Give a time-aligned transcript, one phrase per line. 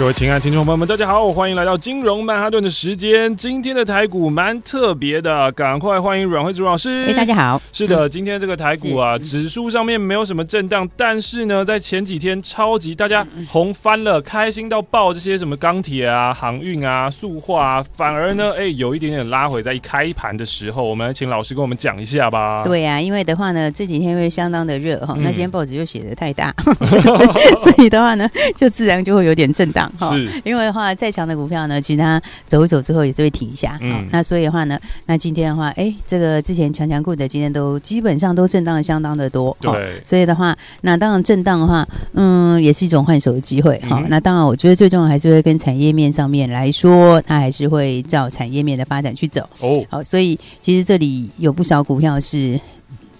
[0.00, 3.36] 各位亲爱的听众朋友们，大家好，欢迎来到金融曼哈顿的时间。
[3.36, 7.04] 今天的台股蛮特别的，赶快欢迎阮慧珠老师。
[7.08, 7.60] 哎，大家好。
[7.70, 22.62] 是的，今天这个台股啊，指数上面没有什么震荡，但是呢，在前几天超级大家红翻了，开心到爆，这些什么钢铁啊、航运啊、塑化啊，反而呢，哎，有一点点拉回，在一开盘的时候，我们来请老师跟我们讲一下吧。
[22.64, 26.54] 对呀、啊，因为的话呢，这几天会相当的热哈，那今天报纸又写的太大，
[27.60, 28.26] 所以的话呢，
[28.56, 29.89] 就自然就会有点震荡。
[29.98, 33.78] 是，因为的话，再强的股票呢，其实它走一走之后也是会停一下。
[33.80, 39.56] 嗯，那所以的话呢，那今天的话，哎，这个之前强强股的今天都基本上都震荡相当的多。
[39.60, 43.80] 对，所以的话，那当然震荡的话，嗯，也是一种换手的机会。
[43.88, 49.48] 好，那当然，我觉得最重要还是会跟产业面上面来说，它还是会照产业面的发展去走。
[49.60, 52.60] 哦，好，所以其实这里有不少股票是。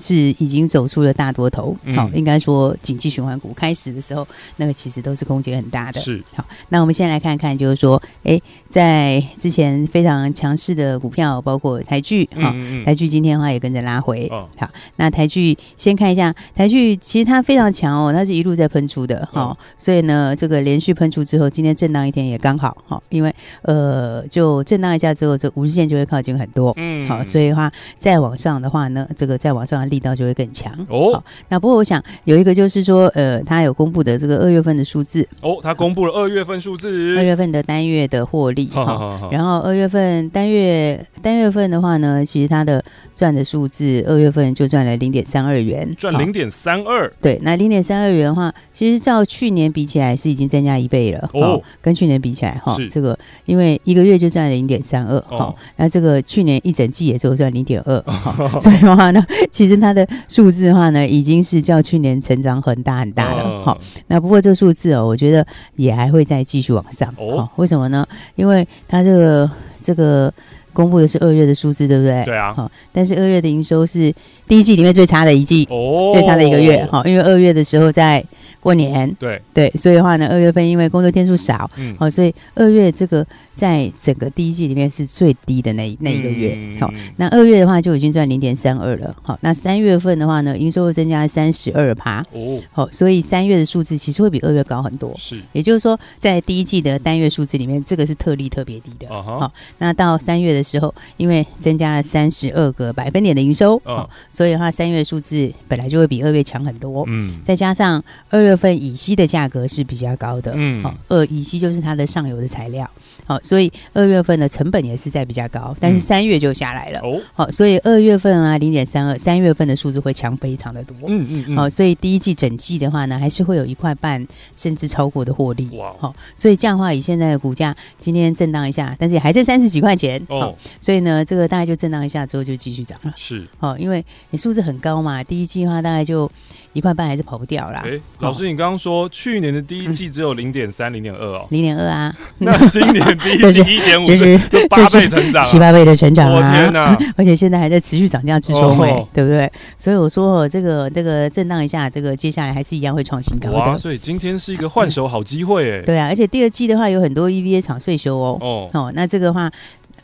[0.01, 4.27] 是已经走出了大多头，好、嗯，应该说景气循环股开始的时候，
[4.57, 6.01] 那个其实都是空间很大的。
[6.01, 14.27] 是好，那我们先来看看，就是说，哎，在之前非常强势的股票，包括台剧，哈、嗯嗯，台剧今天的话也跟着拉回。
[14.31, 29.90] 哦、好，那台剧先看一下，台剧其实它非常强哦，它是一路在喷出的，好、哦，所以呢，这个连续喷出之后，今天震荡一天也刚好，好，因为呃，就震荡一下之后，这五日线就会靠近很多，嗯，好，所以的话再往上的话呢，这个再往上。
[29.91, 31.23] 力道就会更强哦。
[31.51, 39.29] 那不过我想有一个就是说，呃，他有公布的这个二月份的数字哦，他公布了二月份数字，二月份的单月的获利哈。
[39.31, 42.83] 然后二月份单月单月份的话呢，其实它的
[43.15, 47.13] 赚的数字，二月份就赚了零点三二元，赚零点三二。
[47.21, 51.61] 对，那零点三二元的话，其实照去年比起来是已经增加一倍了哦。
[51.83, 58.01] 跟去年比起来哈，这个因为一个月就赚了零点三二哈，那这个去年一整季也就赚零点二，
[58.61, 59.21] 所以的话呢，
[59.51, 59.81] 其实。
[59.81, 63.65] 它的数字的话呢，已经是较去年成长很大很大了。
[63.65, 65.47] 好，那不过这个数字哦，我觉得
[65.77, 67.09] 也还会再继续往上。
[67.17, 68.07] 哦，为什么呢？
[68.35, 70.31] 因为它这个这个
[70.73, 72.25] 公布的是二月的数字，对不对？
[72.25, 72.53] 对啊。
[72.55, 74.13] 好，但是二月的营收是
[74.49, 76.87] 第一季里面最差的一季，哦，最差的一个月。
[76.91, 78.25] 好，因为二月的时候在
[78.61, 79.13] 过年。
[79.19, 79.41] 对。
[79.53, 83.27] 对，所以的话呢，二月份因为工作天数少，嗯，好，所以二月这个。
[83.53, 112.89] 在整个第一季里面是最低的那那一个月，好、嗯，那二月的话就已经赚零点三二了，好，那三月份的话呢，营收会增加三十二趴，哦，好，所以三月的数字其实会比二月高很多，是，也就是说，在第一季的单月数字里面，这个是特例特别低的，好、uh-huh，那到三月的时候，因为增加了三十二个百分点的营收，哦、uh-huh，所以的话三月数字本来就会比二月强很多，嗯，再加上二月份乙烯的价格是比较高的，嗯，好，二乙烯就是它的上游的材料，
[113.25, 113.41] 好。
[113.41, 117.01] 所以二月份的成本也是在比较高，但是三月就下来了。
[117.01, 120.95] 哦、嗯，好，所以二月份啊零点三二，三月份的数字会强非常的多。
[121.07, 121.57] 嗯嗯嗯。
[121.57, 125.69] 好，所以第一季整季的话呢，还是会有一块半甚至超过的获利。
[125.77, 130.21] 哇，好，所以这样的话，以现在的股价今天震荡一下，但是也还在三十几块钱。
[130.29, 133.13] 哦，所以呢，这个大概就震荡一下之后就继续涨了。
[133.17, 136.31] 是，好，因为你数字很高嘛，第一季的话大概就。
[136.73, 137.83] 一块半还是跑不掉啦。
[137.85, 142.15] 哎、欸，老师，你刚刚说去年的第一季只有零点三、零点二哦，零点二啊。
[142.39, 144.39] 那今年第一季 一点五， 就是
[144.69, 146.37] 八倍成长，七八倍的成长啊！
[146.37, 146.97] 我天哪！
[147.17, 149.51] 而且现在还在持续涨价之中，哎，对不对？
[149.79, 153.59] 所以我说，这个这个震荡一下，这个接下来还是一样会创新高的。
[153.59, 155.83] 哇，所以今天是一个换手好机会，哎。
[155.83, 158.39] 对啊，而且第二季的话有很多 EVA 厂税收哦。
[158.41, 159.51] 哦哦，那这个的话。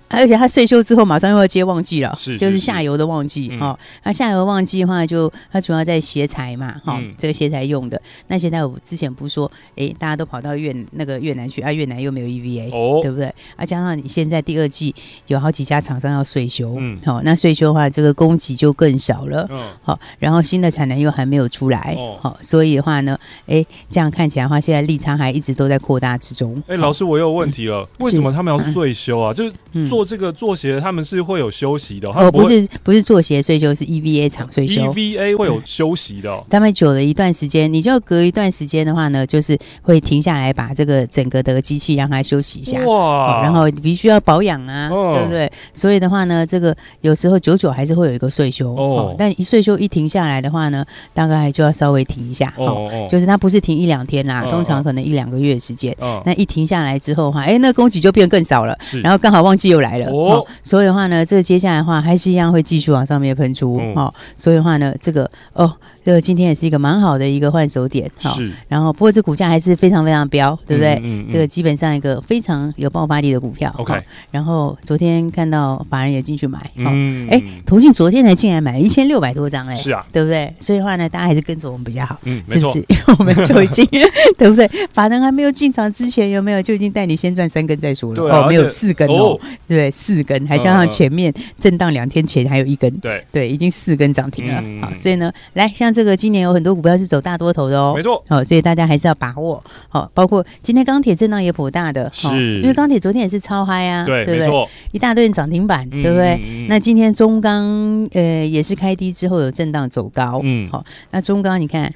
[0.09, 3.79] 而且他税休之后马上又要接旺季了，是，就是下游的旺季哈。
[4.05, 8.01] 那、嗯哦、下游旺季的话就，就它主要在鞋材嘛，哈、哦嗯，这个鞋材用的。
[8.29, 13.27] 那现在我之前不是说，哎，大家都跑到越那个越南去啊，越南又没有 EVA，哦，对不对？
[13.57, 14.95] 啊，加上你现在第二季
[15.27, 26.63] 有好几家厂商要税休，嗯，好、哦，那税休的话，这个供给就更少了，嗯，好、哦，然后新的产能又还没有出来，哦，好、哦，所以的话呢，哎，这样看起来的话，现在利差还一直都在扩大之中。
[26.69, 29.33] 哎，老师，我有问题了，为什么他们要税收啊？
[29.33, 32.07] 就是做做这个做鞋，他们是会有休息的。
[32.11, 34.83] 哦，不是不是做鞋岁休，是 EVA 厂岁休。
[34.93, 36.37] EVA 会有休息的。
[36.51, 42.79] 他们久了一段时间，你就隔一段时间的话呢，就是会停下来把这个整个的机器让它休息一下。
[42.85, 43.41] 哇！
[43.43, 45.51] 然后你必须要保养啊，对不对？
[45.73, 48.75] 所以的话呢，这个有时候久久还是会有一个岁休。
[48.75, 49.15] 哦。
[49.19, 50.85] 但一岁休一停下来的话呢，
[51.15, 52.53] 大概就要稍微停一下。
[52.59, 53.07] 哦。
[53.09, 55.97] 就是它不是停一两天啦，通常可能一两个月时间。
[56.27, 58.77] 那一停下来之后的话，哎，那供给就变更少了。
[59.03, 60.07] 然后刚好旺季又来了。
[60.11, 60.47] 哦。
[60.63, 63.81] 所以的话呢，这个接下来的话还是一样会继续往上面喷出。
[63.95, 64.13] 哦。
[64.35, 65.73] 所以的话呢，这个哦。
[66.07, 68.33] 这个今天也是一个蛮好的一个换手点，好，
[68.69, 71.03] 然后不过这股价还是非常非常飙，对不对？
[71.29, 73.75] 这个基本上一个非常有爆发力的股票。
[73.77, 74.01] OK，
[74.31, 80.55] 然后昨天看到法人也进去买，嗯，哎，投信昨天才进来买了一千六百多张，哎，是啊，对不对？
[80.61, 82.73] 所以的话呢，大家还是跟着我们比较好，嗯，没错，
[83.19, 83.85] 我们就已经
[84.39, 84.71] 对不对？
[84.93, 88.23] 法人还没有进场之前，有没有就已经带你先赚三根再说了？
[88.23, 89.37] 哦，没有四根哦，
[89.67, 94.87] 对，四根，还加上前面震荡两天前还有一根，对对，已经四根涨停了。
[94.87, 95.96] 好，所以呢，来像。
[95.97, 99.65] 这个今年有很多股票是走大多头的哦，没错，好，所以大家还是要把握。
[99.89, 104.69] 好，包括今天钢铁震荡也颇大的，是，因为钢铁昨天也是超嗨啊，对，对不对？
[104.93, 106.67] 一大堆涨停板，对不对？
[106.69, 111.91] 那今天中钢呃也是开低之后有震荡走高，嗯，好，那中钢你看。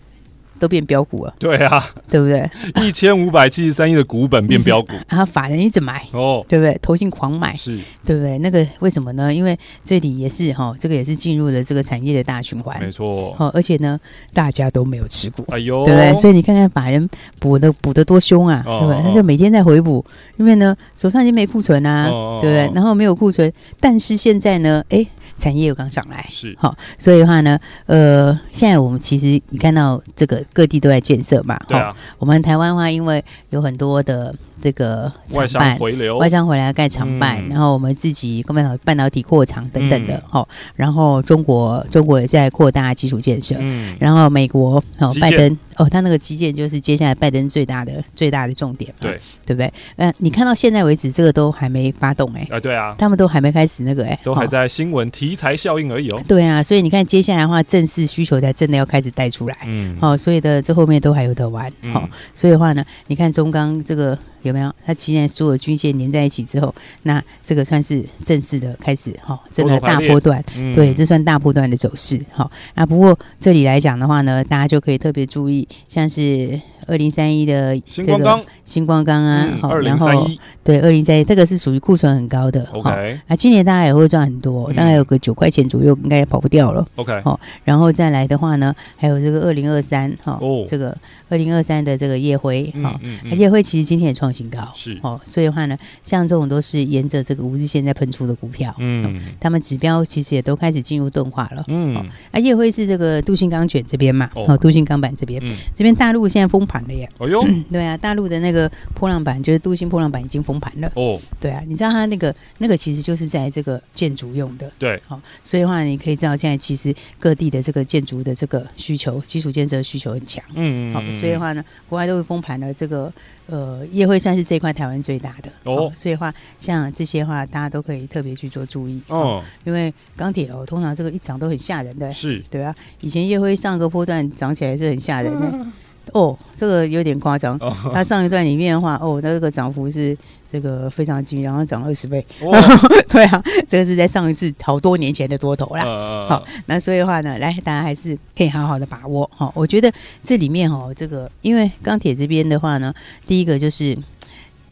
[0.61, 2.49] 都变标股了，对啊，对不对？
[2.85, 6.79] 一千五百七十三亿的股本变标股，然 后法人一直买，哦，对不对？
[6.83, 8.39] 投信狂买，是，对不对？
[8.39, 9.33] 那个为什么呢？
[9.33, 13.35] 因为这里也是哈，这个也是进入了这个产业的大循环，没错。
[13.39, 13.99] 哦，而且呢，
[14.35, 16.15] 大家都没有持股，哎呦，对不对？
[16.21, 17.09] 所以你看看法人
[17.41, 19.03] 补的补的多凶啊，对不对？
[19.03, 20.05] 他就每天在回补，
[20.37, 22.07] 因为呢，手上已经没库存啊，
[22.43, 22.71] 对不对？
[22.75, 25.07] 然后没有库存，但是现在呢，哎。
[25.41, 26.55] 产业又刚上来，是。
[26.59, 34.35] 好，所以的话呢，呃，现在我们其实你看到这个各地都在建设嘛，对啊，我们台湾的话，因为有很多的。
[34.63, 40.47] 这个外商回流，外商回来盖厂办，然后我们自己半导半导体扩厂等等的，好，
[40.77, 49.73] 然后中国中国也在扩大基础建设，嗯，然后美国哦，拜登哦，他那个基建就是接下来拜登最大的最大的重点，对对不对？
[49.97, 64.19] 嗯，你看到现在为止，这个都还没发动哎，啊对啊，他们都还没开始那个哎，都还在新闻题材效应而已哦，对啊，所以你看接下来的话，正式需求才真的要开始带出来，嗯，好，所以的这后面都还有得玩，好，所以的话呢，你看中钢这个。
[64.43, 64.75] 有没有？
[64.85, 72.51] 它既然所有均线连在一起之后，那这个算是正式的开始哈，真的大波段，嗯、对，这算大波段的走势哈。
[72.75, 76.61] 那不过这里来讲的话呢，大家就可以特别注意，像是。
[76.87, 80.29] 二零三一的这个星光钢啊，好，然后
[80.63, 90.39] 对二零三一这个是属于库存很高的，OK，啊，今年大概也会赚很多，大概有个九块钱左右，应该也跑不掉了，OK，好，然后再来的话呢，还有这个二零二三，哈，
[90.69, 90.97] 这个
[91.29, 92.99] 二零二三的这个夜辉，哈，
[93.37, 101.97] 夜辉其实今天也创新高，是，哦，所以的话呢，像这种都是沿着这个五日线在喷出的股票，嗯，他们指标其实也都开始进入钝化了，嗯，
[102.31, 105.43] 啊，夜辉是这个镀锌钢卷这边嘛，哦，镀锌钢板这边，
[105.75, 107.09] 这边大陆现在封盘了耶。
[107.19, 111.21] 哦哟，对啊，大陆的那个破浪板就是镀锌破浪板已经封盘了哦。
[111.41, 114.71] 对啊，你知道它那个那个其实就是在这个建筑用的。
[114.79, 120.43] 对，好，所以的话你可以知道现在其实各地的这个建筑的这个需求，基础建设需求很强。
[120.55, 120.95] 嗯嗯。
[120.95, 122.73] 好，所以的话呢，国外都会封盘了。
[122.73, 123.13] 这个
[123.47, 125.93] 呃，夜会算是这块台湾最大的哦。
[125.97, 129.43] 所以的话，像这些话，大家都可以特别去做注意哦。
[129.65, 132.11] 因为钢铁哦，通常这个一涨都很吓人的。
[132.13, 132.43] 是。
[132.49, 135.67] 对啊，以前夜辉上个波段涨起来是很吓人的。
[136.13, 137.59] 哦，这个有点夸张。
[137.93, 140.17] 它上一段里面的话，哦，那这个涨幅是
[140.51, 142.25] 这个非常惊，然后涨了二十倍。
[142.41, 142.53] 哦、
[143.09, 145.85] 对啊，这个是在上一次好多年前的多头啦。
[145.85, 149.29] 哦、好，那所以的话呢，来大家还是可以好好的把握。
[149.37, 149.93] 哈、哦，我觉得
[150.23, 152.95] 这里面哦，这个因为钢铁这边的话呢，
[153.27, 153.97] 第一个就是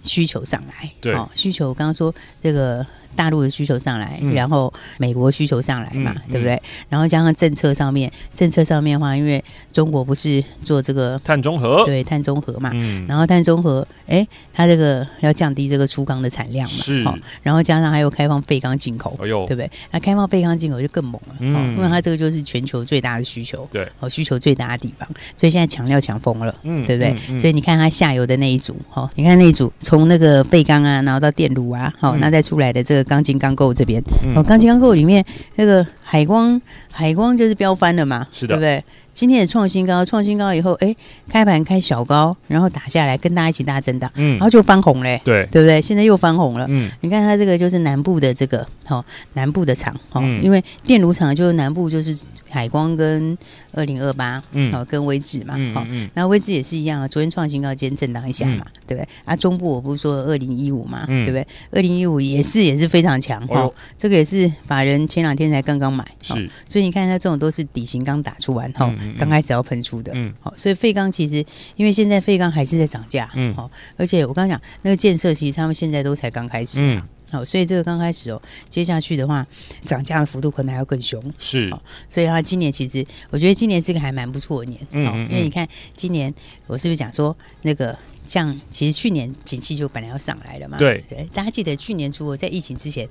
[0.02, 0.91] 需求上来。
[1.00, 2.86] 对，哦、需求刚刚说这个。
[3.17, 6.60] 大陆的需求上来，然后美国需求上来嘛，嗯、对不对？
[6.88, 17.19] 然后加上政策上面，政策上面的话，因为中国不是做这个碳中和，对碳中和嘛，嗯、然后碳中和，哎，它这个要降低这个粗钢的产量嘛，是、哦。
[17.43, 19.70] 然后加上还有开放废钢进口，哎呦，对不对？
[19.91, 27.38] 那开放废钢进口就更猛了，嗯、哦，因为它这个就是全球最大的需求，对，哦，需求最大的地方，所以现在抢料抢疯了，嗯，对不对？
[27.41, 32.97] 所以你看它下游的那一组，哦，你看那一组从那个废钢啊，然后到电炉啊，好、哦，那再出来的这个。
[33.05, 34.02] 钢筋钢构这边，
[34.34, 35.24] 哦，钢筋钢构里面
[35.55, 36.58] 那个海光，
[36.91, 38.84] 海光就是飙翻了嘛，是的，对不对？
[39.12, 40.94] 今天也创新高，创新高以后，哎，
[41.29, 45.82] 开盘开小高，然后打下来，跟大家一起大震荡，嗯，然后就翻红嘞，对，对不对？
[45.82, 52.17] 现在又翻红了，嗯，你看它这个就是南部的这个哦南部的厂，哦，因为电炉厂就是南部就是
[52.48, 53.36] 海光跟
[53.72, 55.84] 二零二八，嗯，好跟威致嘛，好，
[56.15, 59.08] 那威致也是一样啊，昨天创新高，今天震荡一下嘛，对不对？
[59.24, 61.44] 啊，中部我不是说二零一五嘛，对不对？
[61.72, 71.44] 二零一五也是也是非常强，哦，这个也是法人前两天才刚刚买，是，所以你看它这种都是底型刚打出完，哈，刚开始要喷出的，嗯，好，所以废钢其实
[71.76, 77.02] 因为现在废钢还是在涨价，嗯，好，而且我刚刚讲那个建设，其实他们现在都才刚开始，嗯。
[77.31, 78.40] 好，所以这个刚开始哦，
[78.70, 79.46] 接下去的话，
[79.84, 81.22] 涨价的幅度可能还要更凶。
[81.38, 81.69] 是，
[82.08, 84.81] 所以它今年其实，我觉得今年是个还蛮不错的年。
[84.93, 86.32] 嗯，嗯，嗯，因为你看今年，
[86.67, 90.78] 我是不是讲说那个像，其实去年景气就本来要上来了嘛？
[90.78, 93.06] 对对，大家记得去年初我在疫情之前。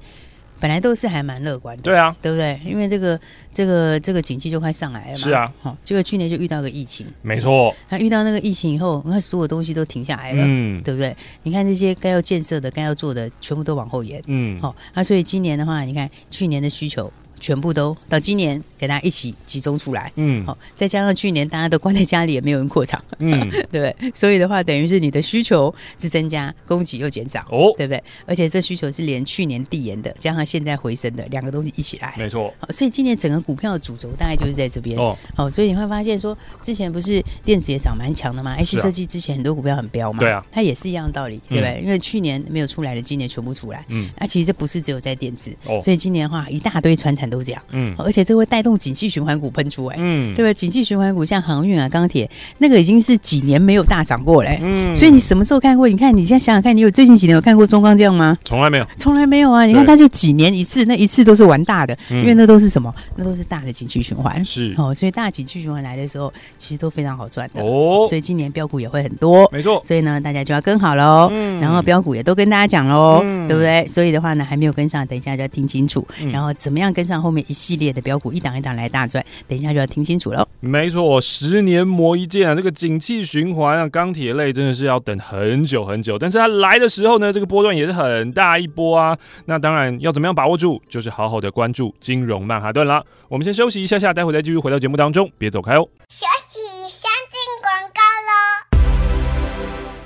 [0.59, 2.59] 本来都是还蛮乐观的，对啊，对不对？
[2.65, 3.19] 因为这个
[3.53, 11.15] 这个这个景气就快上来了嘛，是啊，好，结果去年就遇到个疫情，没错，他遇到那个疫情以后，你看所有东西都停下来了，嗯，对不对？
[11.43, 17.11] 你看这些该要建设的、该要做的，全部都往后延，嗯，好，那所以今年的话，你看去年的需求。
[17.39, 24.11] 全部都到今年给大家一起集中出来，嗯，好，再加上去年大家都关在家里，也没有人扩厂，嗯， 对不对？
[24.13, 28.03] 所以的话，等于是你的需求是增加，供给又减少，哦，对不对？
[28.25, 32.53] 而且这需求是连去年递延的，加上现在回升的两个东西一起来，没错。
[32.69, 41.79] 所以今年整个股票的主轴大概就是在这边，哦，好，所以你会发现说，之前不是电子也涨蛮强的吗？IC 设计之前很多股票很飙嘛，对啊，它也是一样的道理，对不对？
[41.83, 47.26] 因为去年没有出来的，今年全部出来，嗯，那其实这不是只有在电子，哦，所以今年的话一大堆传产。
[47.29, 50.53] 都这样，嗯，而且这会带动景气循环股喷出，哎，嗯，对吧？
[50.53, 52.29] 景气循环股像航运啊、钢铁，
[52.59, 55.87] 那个已经是几年没有大涨过嘞，嗯，所以你什么时候看过？
[55.87, 58.37] 你看你现在想想看，你有最近几年有看过中钢这样吗？
[58.43, 59.65] 从来没有，从来没有啊！
[59.65, 62.93] 你看它就几年一次，那一次都是玩大的，因为那都是什么？
[63.15, 64.73] 那都是大的景气循环，是。
[64.77, 67.61] 哦，所以大景气循环来的时候，其实都非常好赚的。
[67.61, 68.05] 哦。
[68.09, 69.81] 所以今年标股也会很多，没错。
[69.83, 73.85] 所以呢，大家就要跟好喽，嗯，然后标股也都跟大家讲喽，对不对？
[73.87, 78.01] 所以的话呢，还没有跟上，等一下就要听清楚，然后怎么样跟上后面一系列的。
[78.07, 80.47] 标股一档一档来大赚，等一下就要听清楚喽。
[80.61, 86.17] 没错，十年磨一剑啊，这个景气循环啊，钢铁类真的是要等很久很久。
[86.17, 89.17] 但是它来的时候呢，这个波段也是很大一波啊。
[89.43, 93.03] 那当然要怎么样把握住，就是好好的关注金融曼哈顿啦。
[93.27, 95.85] 我们先休息一下下，待会再继续回到节目当中，别走开哦。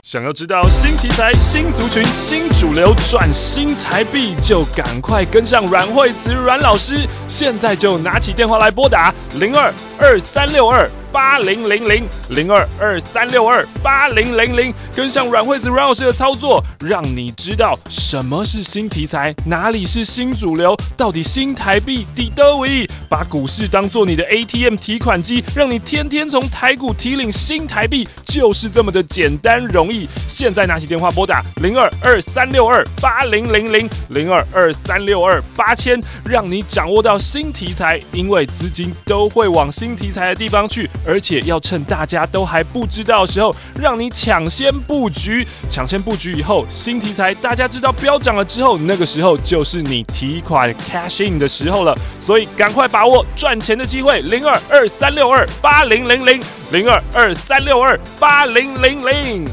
[0.02, 7.08] 想要知道新题材、新族群、新主流赚新台币，就赶快跟上阮惠慈阮老师。
[7.28, 9.72] 现在就拿起电话来拨打零二
[10.04, 22.74] 二三六二八零零零零二二三六二八零零零，跟上阮惠子阮老师的操作，让你知道什么是新题材，哪里是新主流，到底新台币抵多少？
[23.08, 30.08] 把股市当做你的 ATM 提款机，让你天天从台股提领新台币，就是这么的简单容易。
[30.26, 40.90] 现在拿起电话拨打零二二三六二八零零零零二二三六二八千，让你掌握到新题材，因为资金都会往新题材的地方去。
[41.06, 45.46] 而且要趁大家都还不知道的时候，让你抢先布局。
[45.70, 51.98] 抢先布局以后，新题材大家知道飙涨了之后，那个时候就是你提款 cash in 的时候了。
[52.20, 59.46] 所以赶快把握赚钱的机会，零二二三六二八零零零零二二三六二八零零零。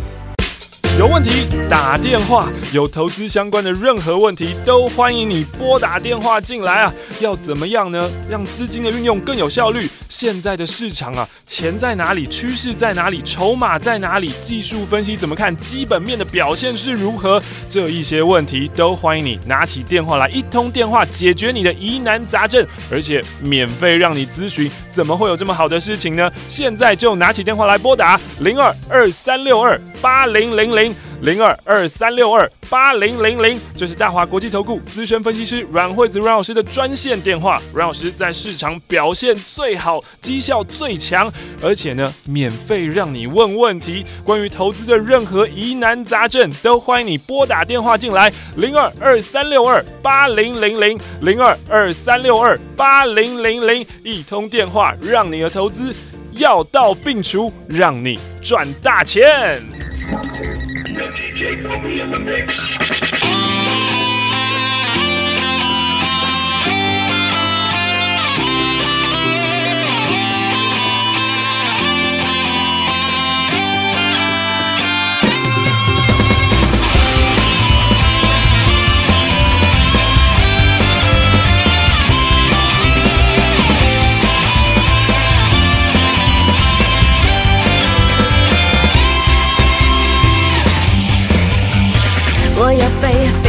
[0.99, 6.93] 有问题打电话，有投资相关的任何问题都欢迎你拨打电话进来啊！
[7.21, 8.11] 要怎么样呢？
[8.29, 9.89] 让资金的运用更有效率？
[10.19, 12.27] 现在的市场啊，钱在哪里？
[12.27, 13.23] 趋势在哪里？
[13.23, 14.33] 筹码在哪里？
[14.43, 15.57] 技术分析怎么看？
[15.57, 17.41] 基本面的表现是如何？
[17.71, 24.69] 这一些问题都欢迎你拿起电话来，一通电话解决你的疑难杂症，而且免费让你咨询。
[24.99, 26.29] 怎么会有这么好的事情呢？
[26.49, 37.63] 现在就拿起电话来拨打零二二三六二八零零零零二二三六二八零零零，这是大华国际投顾资深分析师阮惠子阮老师的专线电话。
[37.73, 55.95] 阮老师在市场表现最好，绩效最强，而且呢，免费让你问问题，关于投资的任何疑难杂症，都欢迎你拨打电话进来零二二三六二八零零零零二二三六二八零零零，一通电话让你的投资
[56.33, 59.63] 药到病除，让你赚大钱。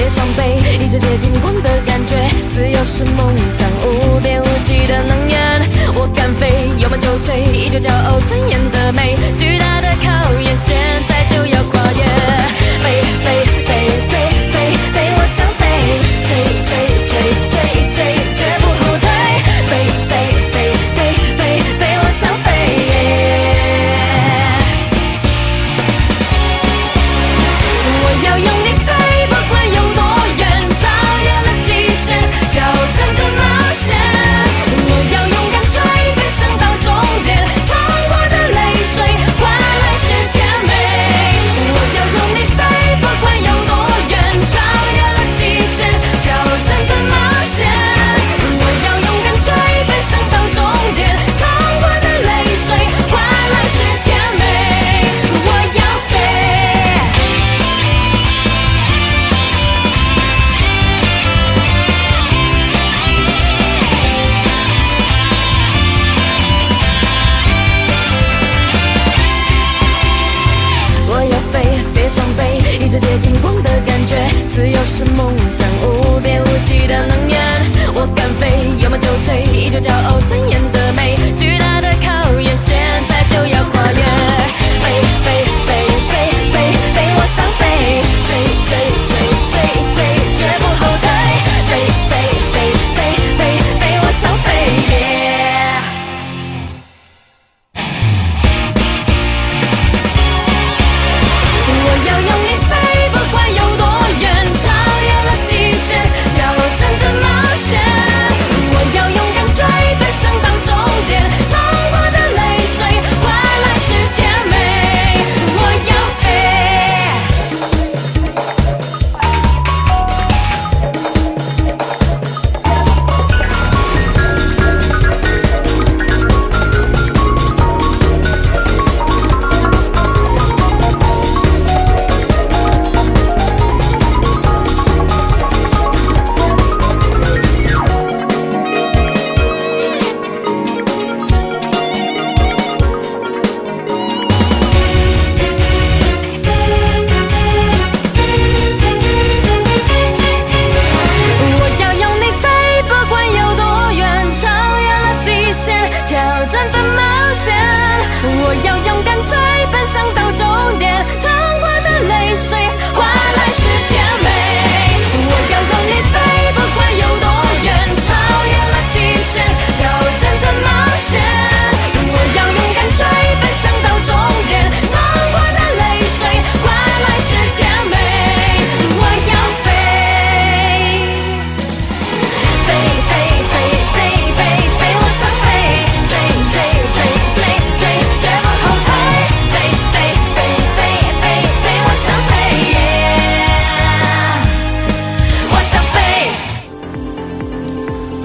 [0.09, 2.15] 伤悲，一直接近光的感觉，
[2.47, 5.61] 自由是梦想，无边无际的能源。
[5.93, 10.75] 我敢飞，有梦就追，依旧骄傲尊严的美，巨大的考验，现
[11.07, 12.01] 在就要跨越。
[12.81, 13.71] 飞飞飞
[14.09, 14.13] 飞
[14.49, 14.53] 飞
[14.93, 15.61] 飞，我想飞，
[16.27, 16.29] 追
[16.65, 16.71] 追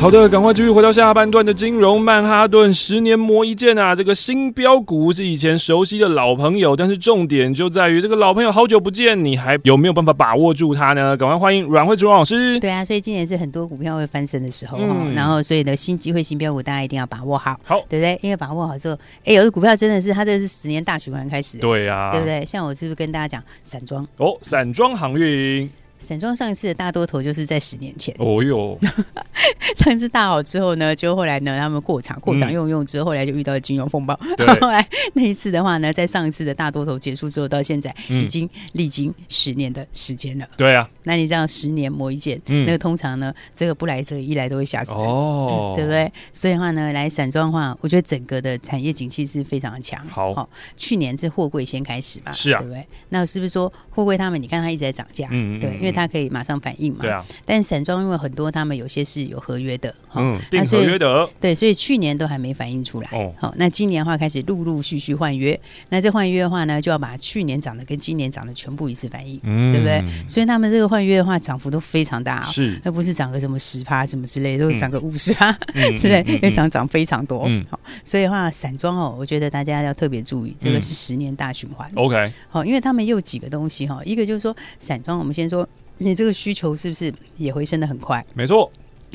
[0.05, 3.95] 好的，赶快继续回到下半段的金融曼哈顿十年磨一剑啊！
[3.95, 11.17] 这个新标股是以前熟悉的老朋友，但是重点就在于这个老朋友好久不见，你还有没有办法把握住它呢？
[11.17, 12.61] 赶快欢迎阮慧珠老师。
[12.61, 18.19] 对啊，所以今年是很多股票会翻身的时候哈，嗯、然后所以呢，新机会、新标股大家一定要把握好，好，对不对？
[18.21, 22.45] 因为把握好之后，哎，有的股票真的是它这是十年大循环开始，对呀、啊，对不对？
[22.45, 24.07] 像我是不是跟大家讲散装？
[24.19, 25.71] 哦，散装航运。
[26.05, 28.15] 散装上一次的大多头就是在十年前。
[28.19, 28.79] 哦哟，
[29.77, 34.15] 上一次大好之后呢，就后来呢，他们过场过场用用之后，后来就遇到了金融风暴。
[34.37, 40.47] 对 后来那一次的话呢，在上一次的大多头结束之后，到现在已经历经十年的时间了。
[40.57, 46.13] 对啊，那你这样十年磨一剑，嗯、那个通常呢，这个不来则一来都会吓死哦、嗯， 对不对？
[46.33, 50.07] 所以的话呢，来散装的话，我觉得整个的产业景气是非常的强。
[50.09, 52.87] 好，好，去年是货柜先开始嘛，是啊，对不对？
[53.09, 56.99] 那是不是说货柜他们，你看它一直在涨价，嗯，对，因为它可以马上反应嘛。
[57.01, 57.25] 对啊。
[57.45, 61.29] 但散装因为很多他们有些是有合约的，嗯，订合约的。
[61.41, 63.09] 对，所以去年都还没反映出来。
[63.13, 63.33] 哦。
[63.39, 70.05] 好，那今年的话开始陆陆续续换约，那这换约的话呢，就要把去年涨的跟今年涨的全部一次反映，嗯，对不对？
[70.27, 75.53] 所以他们这个换约的话，涨幅都非常大，是，而不是涨个什么十趴什么之类，都涨个五十趴
[75.99, 77.45] 之类，因为涨涨非常多。
[77.47, 77.65] 嗯。
[77.71, 81.91] 好，所以的话散装哦，我觉得大家要特别注意，这个是十年大循环。
[81.95, 82.33] OK。
[82.49, 85.69] 好，因为他们有几个东西哈，一个就是说散装，我们先说。
[85.99, 88.25] 你这个需求是不是也回升的很快？
[88.35, 88.71] 没错，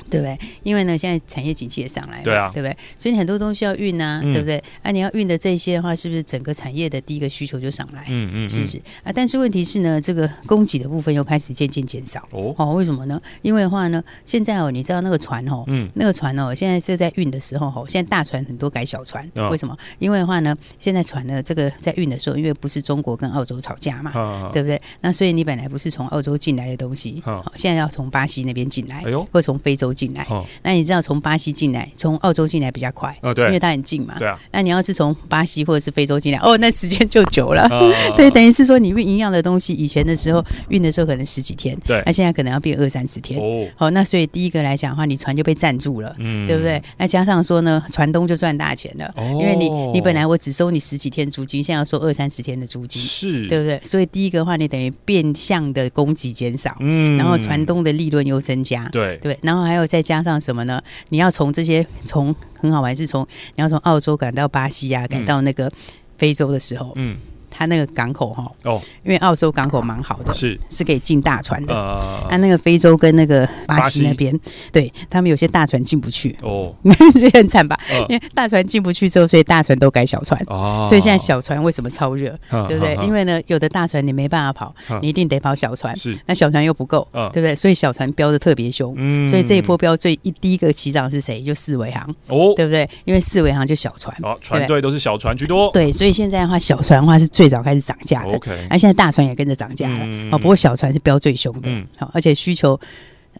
[0.09, 0.37] 对不对？
[0.63, 2.75] 因为呢，现在产业景气也上来了，对啊，对不对？
[2.97, 4.61] 所以你很多东西要运啊，嗯、对不对？
[4.81, 8.05] 啊，你要运的这些的话，是不是整个产业的第一个需求就上来？
[8.09, 9.11] 嗯嗯，是不是啊？
[9.13, 12.27] 但是问题是呢，这个供给的部分又开始渐渐减少。
[12.31, 13.21] 哦，哦，为什么呢？
[13.41, 19.75] 因为的话呢，现在哦，你知道那个船哦，嗯，那个船哦，现在就在运的时候哦，现在大船很多改小船，哦、为什么？
[19.99, 24.79] 因为的话呢，现在船呢，这个在运的时候，因为不是中国跟澳洲吵架嘛，哦、对不对？
[25.01, 30.79] 那所以你本来不是从澳洲进来的东西，哦，现在要从巴西那边进来，哎呦，或从非洲进来，哦，那。
[30.79, 34.39] 你知道从巴西进来，从澳洲进来比较快，哦，对，因为它很近嘛，对啊。
[34.53, 46.81] 那你要是从巴西或者是非洲进来，哦， 那时间就久了，哦、 对，等于是说你运一样的东西，以前的时候运的时候可能十几天，对，那现在可能要变二三十天，哦，好，那所以第一个来讲的话，你船就被占住了，嗯，对不对？
[46.97, 53.81] 那加上说呢，船东就赚大钱了，哦，因为你你本来我只收你十几天租金，现在要收二三十天的租金，是，对不对？
[53.83, 59.09] 所以第一个的话，你等于变相的供给减少，嗯，然后船东的利润又增加，对。
[59.17, 60.81] 对，然后还有再加上什么呢？
[61.09, 65.71] 你要从这些从很好玩，是从你要从澳洲赶到巴西呀、啊，赶到那个
[66.17, 67.17] 非洲的时候，嗯。
[67.59, 71.75] 它那个港口哈哦，因为澳洲港口蛮好的，是是可以进大船的。
[71.75, 74.33] 啊，那个非洲跟那个巴西那边，
[74.71, 76.73] 对他们有些大船进不去哦，
[77.19, 77.77] 这很惨吧？
[78.07, 80.85] 因为大船进不去之后，所以大船都改小船哦。
[80.87, 82.29] 所以现在小船为什么超热？
[82.49, 82.95] 对不对？
[83.05, 85.93] 因为呢，有的大船你没办法跑，你一定得跑小船。
[85.97, 87.53] 是，那小船又不够，对不对？
[87.53, 88.93] 所以小船飙的特别凶。
[88.95, 91.41] 嗯，所以这一波飙最一第一个起涨是谁？
[91.41, 92.89] 就四维航哦，对不对？
[93.03, 95.69] 因为四维航就小船，哦，船队都是小船居多。
[95.73, 97.48] 对，所以现在的话，小船的话是最。
[97.49, 102.79] 早开始涨价的，OK，那现在大船也跟着涨价了，哦，不过小船是飙最凶的，好，而且需求，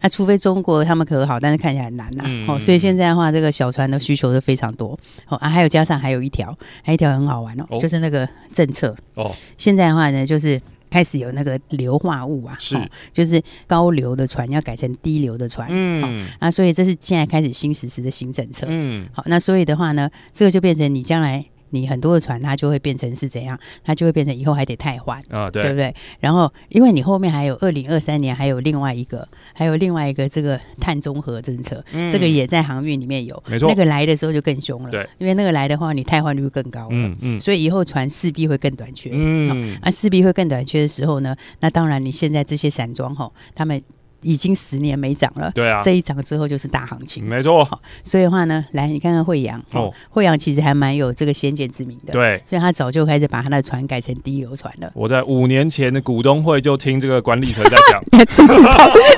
[0.02, 8.94] 那除非中国他们可好，但是看起来很难呐，哦，所以现在的话，这个小船的需求是非常多，哦啊，还有加上还有一条，还有一条很好玩哦，就是那个政策。
[9.14, 12.76] 哦，现在的话呢，就是开始有那个硫化物啊，是，
[13.12, 21.44] 就是高硫的船要改成低硫的船，嗯，啊，所以这是现在开始新实施的新政策，嗯，好，那所以的话呢，这个就变成你将来。
[21.70, 23.58] 你很多的船，它就会变成是怎样？
[23.84, 25.94] 它就会变成以后还得太换啊，对，对不对？
[26.20, 33.68] 然后，因为你后面还有二零二三年，还有另外一个，还有另外一个这个碳中和政策，嗯、这个也在航运里面有，没错。
[33.68, 43.82] 那个来的时候就更凶了，对，因为那个来的话，你太换率更高了，嗯嗯，所以以后船势必会更短缺，嗯，啊，势必会更短缺的时候呢，那当然你现在这些散装吼，他们。
[44.22, 47.66] 已经十年没涨了，对啊，这一涨之后就是大行情，没错。
[48.04, 54.90] 所以的话呢，来你看看惠阳哦，惠阳其实还蛮有这个先见之明的，对，所以他早就开始把他的船改成低油船了。
[54.94, 58.46] 我在五年前的股东会就听这个管理层在讲，超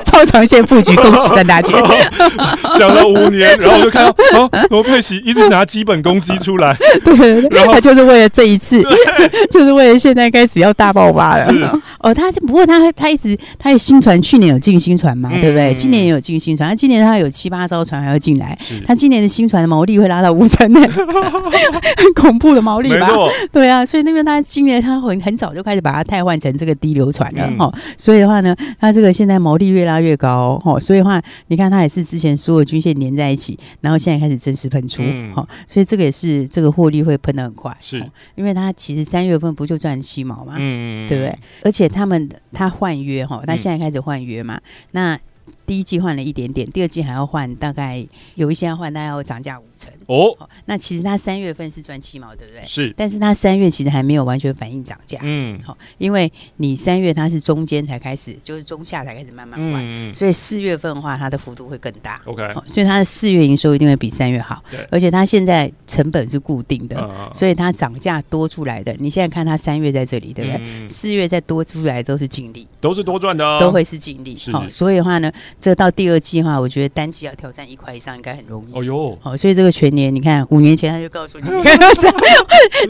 [0.05, 1.73] 超长线布局，恭喜三大姐。
[2.77, 8.81] 讲了五年，然后我就看到哦，罗佩奇一直拿基本功击出来， 对，然后他就是为了这一次，
[9.51, 11.81] 就是为了现在开始要大爆发了。
[12.03, 14.93] 哦，他不过他他一直他有新船，去年有进新。
[14.93, 15.73] 船嘛，对不对？
[15.73, 20.79] 今年也有进新船，他今年他有七八艘船还要进来，他今年的新船的毛利会拉到五成呢，
[21.97, 23.09] 很恐怖的毛利吧？
[23.51, 35.01] 对啊，所以那边他今年他很很早就开始把它汰换成这个低流船了哈，所以的话呢，他这个现在毛利越拉越高哦，所以的话你看他也是之前所有均线连在一起，然后现在开始正式喷出
[35.33, 37.97] 哈，所以这个也是这个获利会喷的很快，是
[38.35, 41.35] 因为他其实三月份不就赚七毛嘛，嗯，对不对？
[41.63, 44.59] 而且他们他换约哈，他现在开始换约嘛。
[44.91, 45.17] 那
[45.65, 49.91] 第一季换了一点点，第二季还要换，大概有一些要换，大概要涨价五成。
[50.07, 50.49] 哦。
[50.65, 52.63] 那其实它三月份是赚七毛，对不对？
[52.65, 70.89] 是，但是它三月其实还没有完全反映涨价，嗯，好，因为你三月它是中间才开始，就是中下才开始慢慢换，嗯，所以四月份的话，它的幅度会更大，OK，所以它的四月营收一定会比三月好，而且它现在成本是固定的，所以它涨价多出来的，你现在看它三月在这里，对不对？
[70.89, 75.31] 四月再多出来都是净利，都是多赚的，都会是净利，好，所以的话呢。
[75.59, 78.77] 这到第二季的话，我觉得单季要挑战一块以上应该很容易。
[78.77, 81.79] 哦哟，好，所以这个全年，你看五年前他就告诉你，你看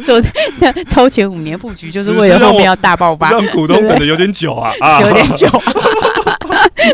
[0.04, 0.22] 做
[0.88, 5.48] 超前五年布局，就是为了后面要大爆发，让股东等的有点久啊，有点久。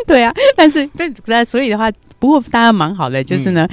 [0.05, 3.67] 对啊，但是对，所以的话，不过大家蛮好的，就是呢。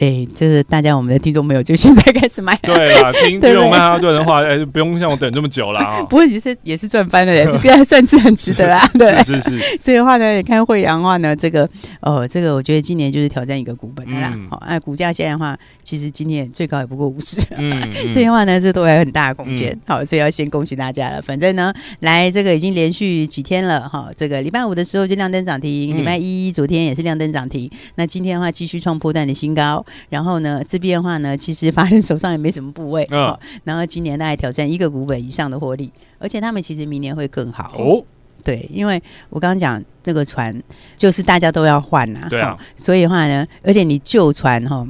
[0.00, 2.58] 哎，就是大家我们的听众朋友，就现在开始买。
[2.62, 6.02] 对啦，听 听曼哈顿的话，哎，不用像我等这么久了啊。
[6.02, 8.88] 不过其实也是赚翻了， 也是还算是很值得啦。
[8.94, 9.78] 对，是是是。
[9.78, 11.68] 所以的话呢，你看惠阳的话呢，这个
[12.00, 14.36] 哦，这个我觉得今年就是挑战一个股本的啦。
[14.50, 17.40] 好，那股价现在的话，其实今年最高也不过五十。
[17.56, 17.72] 嗯。
[18.10, 19.78] 所以的话呢，这都还有很大的空间。
[19.86, 21.22] 好，所以要先恭喜大家了。
[21.22, 24.08] 反正呢，来这个已经连续几天了哈。
[24.16, 27.70] 这个礼拜五的时候就亮灯涨停，礼拜一昨天也是亮灯涨停。
[27.94, 29.83] 那今天的话继续创波段的新高。
[30.08, 38.04] 然后呢，这边的话呢，其实法人手上也没什么部位，嗯，然后今年大概挑战一个股本以上的获利，而且他们其实明年会更好哦。
[38.42, 40.62] 对，因为我刚刚讲这个船
[40.96, 44.86] 就是大家都要换呐，对啊，所以的话呢，而且你旧船哈。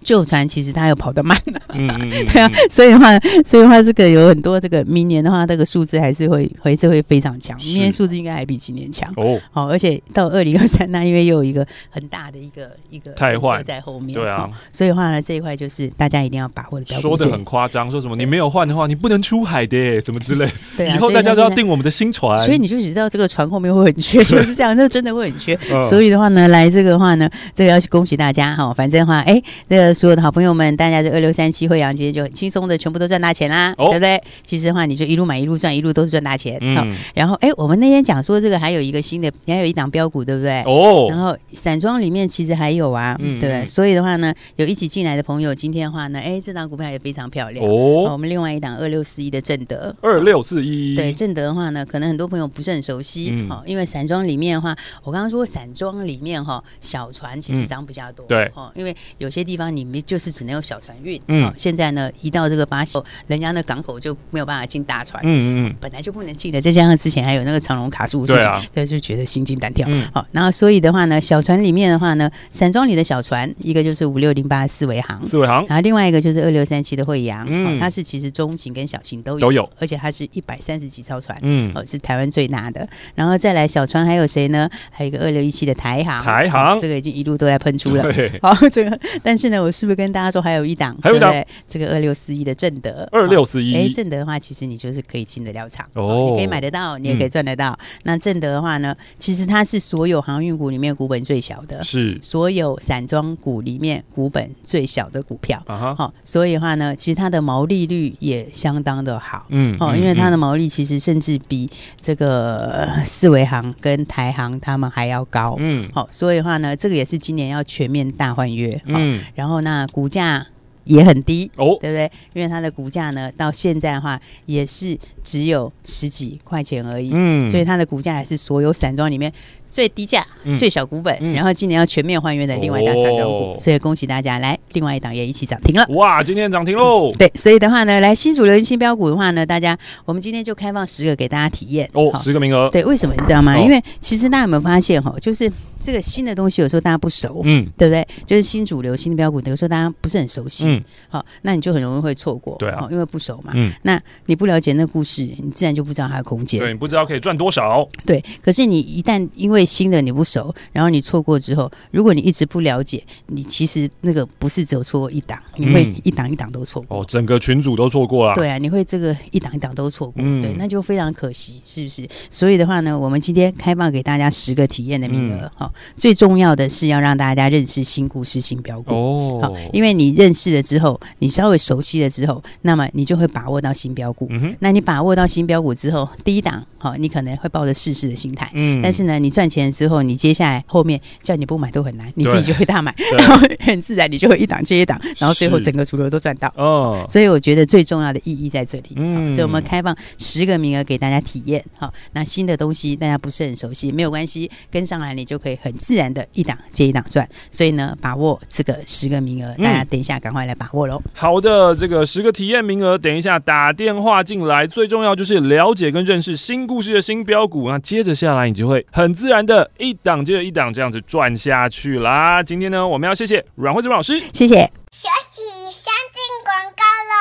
[0.00, 1.38] 旧船其实它又跑得慢，
[1.74, 9.12] 嗯嗯嗯， 对啊，所以的话，所以的话，这个有很多这个明年的话，这个数字还是会还是会非常强，明年数字应该还比今年强。
[9.16, 9.38] 哦。
[9.52, 13.62] 好，而且到二零二三那因为又有一个很大的一个一个太换。
[13.68, 16.86] 在后面，对啊，所以的话呢，这一块就是大家一定要把握的。
[17.00, 20.48] 说的很夸张，说什么你没有换的话，你不能出海的，怎么之类。
[20.76, 25.58] 对啊，以后大家都要订我们的新船，所以你就知道这个船后面会很缺， 就是这样，那真的会很缺。
[25.82, 30.76] 所以的话呢，来这个的话呢，这个要去恭喜大家哈，反正的话，哎，这个所有的好朋友们。
[30.76, 34.22] 大家这二六三七惠阳今天就很轻松的全部都赚大钱啦，哦、对不对？
[34.44, 36.54] 其实的话，你就一路买一路赚，一路都是赚大钱。
[36.76, 40.62] 好、嗯，然后哎，我们那天讲说这个还有一个新的，还有一档标股，对不对？
[40.62, 41.08] 哦。
[41.08, 43.66] 然后散装里面其实还有啊，嗯、对不对？
[43.66, 48.12] 所以的话呢，有一起进来的朋友，今天的话呢，哎，这档股票也非常漂亮哦。
[48.12, 61.52] 我们另外一档二六四一的正德，二六四一，对正德的话呢，可能很多朋友不是很熟悉，好、嗯，因为散装里面的话，我刚刚说散装里面哈，小船其实涨比较多，嗯、对，哦，因为有些地方你们就是只能有小船运，嗯。
[61.56, 69.88] 现在呢，一到这个巴西，人家那港口就没有办法进大船，嗯嗯，本来就不能进的，再加上之前还有那个长龙卡住事情，对啊， 就觉得心惊胆跳。
[70.12, 82.86] 好，然后所以的话呢，小船里面的话呢，散装里的小船，一个就是五六零八四维航，四维航，然后另外一个就是二六三七的惠阳，嗯，它是其实中型跟小型都有，都有，而且它是一百三十几艘船，嗯，哦，是台湾最大的。
[83.14, 84.68] 然后再来小船还有谁呢？
[84.90, 88.04] 还有一个二六一七的台航，台航，这个已经一路都在喷出了。
[88.42, 90.96] 好，这个，但是呢，我是不是跟大家说还有一档？
[91.02, 91.34] 还有一档。
[91.66, 97.78] 这个二六四一的正德，二六四一，哎，正德的话，其实你就是可以进得了场哦，你可以买得到，你也可以赚得到。
[98.04, 102.18] 那正德的话呢，其实它是所有航运股里面股本最小的，是。
[102.22, 105.62] 所有散装股里面股本最小的股票。
[105.66, 105.94] 啊。
[105.94, 111.68] 好，所以的话呢，其实它的毛利率也相当的好，嗯，哦，因为它的毛利其实甚至比
[112.00, 120.46] 这个四维行跟台行他们还要高，嗯，好，所以的话呢，这个也是今年要全面大换约，嗯，然后那股价。
[120.84, 122.10] 也很低哦，对不对？
[122.32, 129.30] 因为它的股价呢，到现在的话也是只有十几块钱而已，嗯，所以它的股价还是所有散装里面。
[129.70, 130.26] 最低价、
[130.58, 135.84] 最小股本，嗯、然后今年要全面换约的另外一档散装股，哦、所以恭喜大家来，另外一档也一起涨停了。
[135.90, 137.12] 哇，今天涨停喽、嗯！
[137.18, 141.88] 对，所以的话呢，来新主流新标股的话呢，大家我们今天就开放十个给大家体验。
[141.92, 142.68] 哦，十个名额。
[142.70, 143.56] 对，为什么你知道吗？
[143.56, 145.50] 哦、因为其实大家有没有发现哈，就是
[145.80, 148.06] 这个新的东西有时候大家不熟，嗯，对不对？
[148.26, 158.22] 就是新主流新的标股，有时候大家不是很熟悉，嗯，好，那你就很容易会错过，对啊，因为不熟嘛，嗯，那你不了解那个故事，你自然就不知道它的空间，对，你不知道可以赚多少，对。
[158.42, 167.00] 可是你一旦因为新的你不熟，然后你错过之后，如果你一直不了解，你其实那个不是只有错过一档，你会一档一档都错过。
[167.00, 168.34] 哦，整个群组都错过了。
[168.34, 172.08] 对啊，你会这个一档一档都错过，嗯、对，那就非常可惜，是不是？
[172.30, 179.38] 所以的话呢，我们今天开放给大家十个体验的名额，哈、嗯，最重要的是要让大家认识新故事、新标股哦。
[179.42, 184.26] 好，因为你认识了之后，你稍微熟悉了之后，那么你就会把握到新标股。
[184.30, 197.04] 嗯、哼那你把握到新标股之后，第一档，好，你可能会抱着试试的心态，嗯，但是呢，你赚钱之后，你接下来后面叫你不买都很难，你自己就会大买，然后很自然你就会一档接一档，然后最后整个主流都赚到哦。
[197.08, 207.28] 所以我觉得最重要的意义在这里，嗯，所以我们开放十个名额给大家体验，好，那新的东西大家不是很熟悉，没有关系，跟上来你就可以很自然的一档接一档赚。
[207.50, 211.00] 所以呢，把握这个十个名额，大家等一下赶快来把握喽。
[211.14, 220.68] 好的，这个十个体验名额，等一下打电话进来，最重要就是了解跟认识新故事的新标股，那接着下来你就会很自然的一档接着一档。
[220.72, 222.42] 这样子转下去啦！
[222.42, 224.54] 今天呢，我们要谢谢阮慧子老师，谢谢。
[224.92, 227.16] 休息，先进广告喽。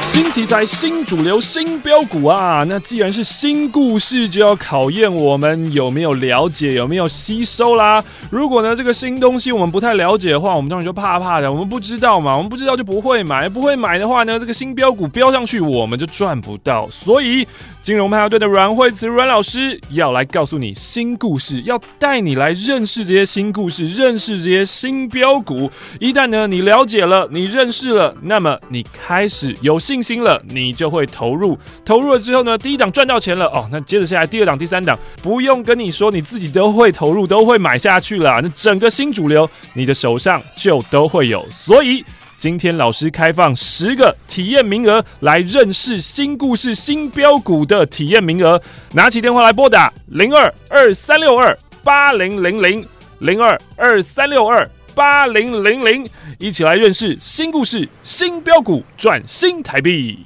[0.00, 2.64] 新题材、新主流、新标股啊！
[2.68, 8.04] 那既然是新故事，就要考验我们有没有了解、有没有吸收啦。
[8.30, 11.50] 如果呢，这个新东西我们不太了解的话，我们当然就怕怕的。
[11.50, 16.88] 我们不知道嘛，我们不知道就不会买，不会买的话呢，这个新标股标上去，我们就赚不到。
[16.90, 17.46] 所以。
[17.86, 25.70] 金融派对的阮惠慈阮老师要来告诉你新故事，要带你来认识这些新故事，认识这些新标股。
[26.00, 31.56] 一旦呢你了解了，你认识了，那么你开始有信心了，你就会投入。
[31.84, 38.40] 投入了之后呢，第一档赚到钱了哦，那接着下来第二档、第三档，不用跟你说，你自己都会投入，都会买下去了。
[38.42, 41.46] 那整个新主流，你的手上就都会有。
[41.48, 42.04] 所以。
[42.36, 48.60] 今天老师开放十个体验名额，来认识新故事、新标股的体验名额。
[48.92, 52.86] 拿起电话来拨打零二二三六二八零零零
[53.20, 56.06] 零二二三六二八零零零，
[56.38, 60.18] 一起来认识新故事、新标股，赚新台币。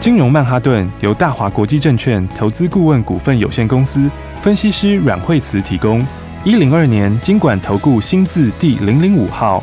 [0.00, 4.10] 金融曼哈顿由大华国际证券投资顾问股份有限公司
[4.42, 6.04] 分析师阮惠慈提供。
[6.44, 9.62] 一零二年金管投顾新字第零零五号。